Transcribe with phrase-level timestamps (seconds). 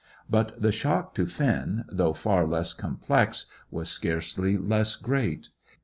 [0.27, 5.49] But the shock to Finn, though far less complex, was scarcely less great.